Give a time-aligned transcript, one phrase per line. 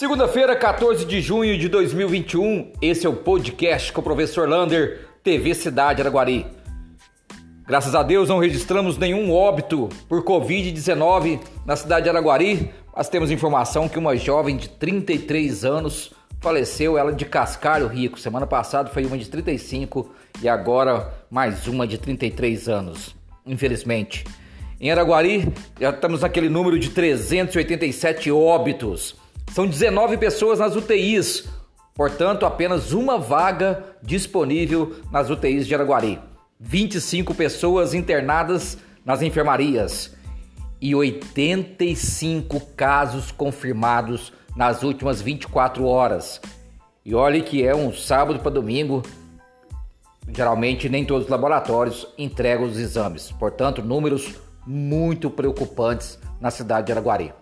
[0.00, 5.54] Segunda-feira, 14 de junho de 2021, esse é o podcast com o professor Lander, TV
[5.54, 6.46] Cidade Araguari.
[7.66, 13.30] Graças a Deus não registramos nenhum óbito por Covid-19 na cidade de Araguari, mas temos
[13.30, 18.18] informação que uma jovem de 33 anos faleceu, ela de Cascalho Rico.
[18.18, 20.10] Semana passada foi uma de 35
[20.40, 23.14] e agora mais uma de 33 anos,
[23.44, 24.24] infelizmente.
[24.80, 25.46] Em Araguari,
[25.78, 29.19] já estamos naquele número de 387 óbitos.
[29.52, 31.44] São 19 pessoas nas UTIs,
[31.94, 36.20] portanto, apenas uma vaga disponível nas UTIs de Araguari.
[36.60, 40.14] 25 pessoas internadas nas enfermarias
[40.80, 46.40] e 85 casos confirmados nas últimas 24 horas.
[47.04, 49.02] E olhe que é um sábado para domingo,
[50.28, 53.32] geralmente nem todos os laboratórios entregam os exames.
[53.32, 54.32] Portanto, números
[54.64, 57.32] muito preocupantes na cidade de Araguari.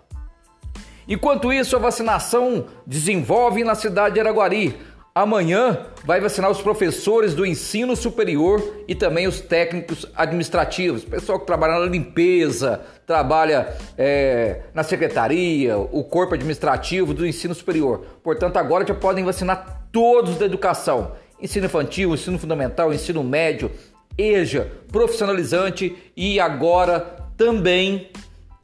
[1.08, 4.76] Enquanto isso, a vacinação desenvolve na cidade de Araguari.
[5.14, 11.46] Amanhã vai vacinar os professores do ensino superior e também os técnicos administrativos, pessoal que
[11.46, 18.04] trabalha na limpeza, trabalha é, na secretaria, o corpo administrativo do ensino superior.
[18.22, 23.72] Portanto, agora já podem vacinar todos da educação: ensino infantil, ensino fundamental, ensino médio,
[24.16, 27.00] EJA, profissionalizante e agora
[27.36, 28.10] também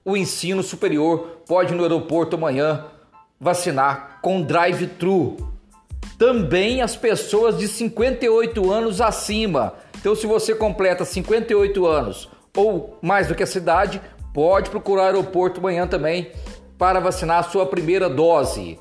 [0.05, 2.87] o ensino superior pode no aeroporto amanhã
[3.41, 5.37] vacinar com drive-thru.
[6.19, 9.75] Também as pessoas de 58 anos acima.
[9.99, 14.01] Então, se você completa 58 anos ou mais do que a cidade,
[14.33, 16.31] pode procurar o aeroporto amanhã também
[16.79, 18.79] para vacinar a sua primeira dose.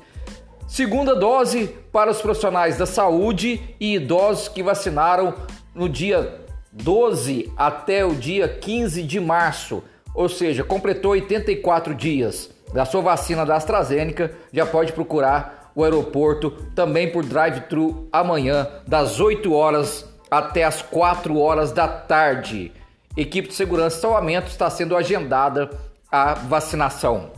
[0.66, 5.34] Segunda dose para os profissionais da saúde e idosos que vacinaram
[5.74, 6.40] no dia
[6.72, 9.82] 12 até o dia 15 de março
[10.14, 16.50] ou seja, completou 84 dias da sua vacina da AstraZeneca, já pode procurar o aeroporto
[16.74, 22.72] também por drive-thru amanhã, das 8 horas até as 4 horas da tarde.
[23.16, 25.70] Equipe de segurança Salvamento está sendo agendada
[26.10, 27.30] a vacinação.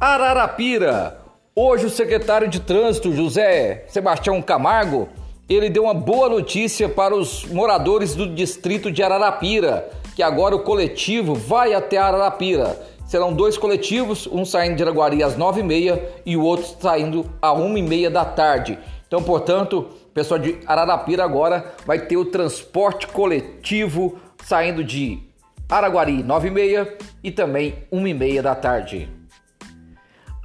[0.00, 1.20] Ararapira.
[1.54, 5.08] Hoje o secretário de Trânsito, José Sebastião Camargo,
[5.48, 10.64] ele deu uma boa notícia para os moradores do distrito de Ararapira que agora o
[10.64, 12.76] coletivo vai até Ararapira.
[13.06, 18.10] Serão dois coletivos, um saindo de Araguari às 9h30 e o outro saindo às 1h30
[18.10, 18.76] da tarde.
[19.06, 25.22] Então, portanto, o pessoal de Ararapira agora vai ter o transporte coletivo saindo de
[25.68, 29.08] Araguari 9h30 e também 1h30 da tarde.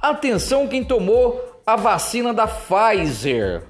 [0.00, 3.64] Atenção quem tomou a vacina da Pfizer.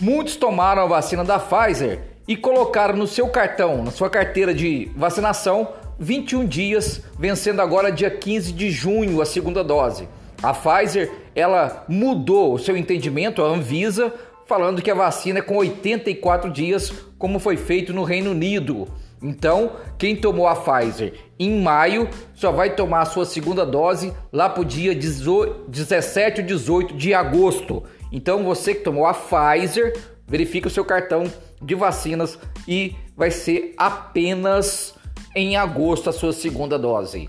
[0.00, 4.90] Muitos tomaram a vacina da Pfizer e colocaram no seu cartão, na sua carteira de
[4.96, 10.08] vacinação, 21 dias, vencendo agora dia 15 de junho a segunda dose.
[10.42, 14.12] A Pfizer, ela mudou o seu entendimento, a Anvisa,
[14.46, 18.88] falando que a vacina é com 84 dias, como foi feito no Reino Unido.
[19.22, 24.48] Então, quem tomou a Pfizer em maio só vai tomar a sua segunda dose lá
[24.48, 27.82] para o dia 17 ou 18 de agosto.
[28.10, 29.94] Então, você que tomou a Pfizer,
[30.30, 31.24] verifique o seu cartão
[31.60, 34.94] de vacinas e vai ser apenas
[35.34, 37.28] em agosto a sua segunda dose.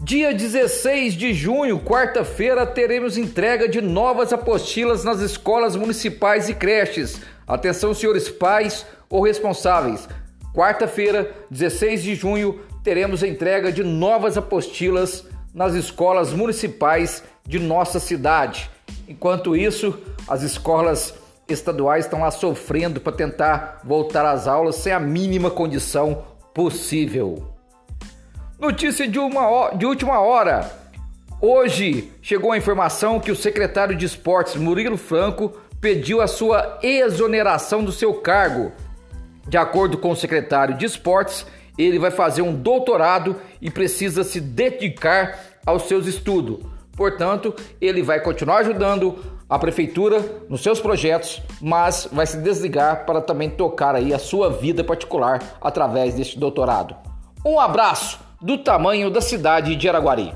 [0.00, 7.20] Dia 16 de junho, quarta-feira, teremos entrega de novas apostilas nas escolas municipais e creches.
[7.46, 10.08] Atenção, senhores pais ou responsáveis.
[10.54, 18.70] Quarta-feira, 16 de junho, teremos entrega de novas apostilas nas escolas municipais de nossa cidade.
[19.06, 21.14] Enquanto isso, as escolas
[21.48, 27.50] estaduais estão lá sofrendo para tentar voltar às aulas sem a mínima condição possível.
[28.58, 30.70] Notícia de, uma, de última hora.
[31.40, 37.84] Hoje chegou a informação que o secretário de Esportes, Murilo Franco, pediu a sua exoneração
[37.84, 38.72] do seu cargo.
[39.46, 41.44] De acordo com o secretário de Esportes,
[41.76, 46.60] ele vai fazer um doutorado e precisa se dedicar aos seus estudos.
[46.96, 49.18] Portanto, ele vai continuar ajudando
[49.48, 54.50] a prefeitura nos seus projetos, mas vai se desligar para também tocar aí a sua
[54.50, 56.96] vida particular através deste doutorado.
[57.44, 60.34] Um abraço do tamanho da cidade de Araguari.